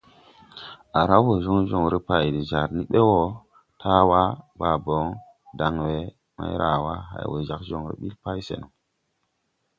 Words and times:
À 0.99 1.01
raw 1.09 1.21
wɔ 1.27 1.33
joŋ 1.43 1.57
joŋre 1.69 1.99
pay 2.07 2.25
de 2.35 2.41
jar 2.49 2.69
ni 2.75 2.81
ɓe 2.91 2.99
wɔ, 3.09 3.21
Tawa, 3.81 4.21
Baabon, 4.59 5.05
Danwë, 5.57 5.95
Mairawa 6.37 6.95
hay 7.11 7.25
wɔ 7.31 7.37
jag 7.47 7.61
joŋre 7.69 7.93
ɓil 8.01 8.15
pay 8.23 8.39
see 8.47 8.59
no. 8.61 8.67